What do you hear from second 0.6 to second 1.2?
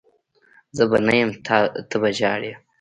زه به نه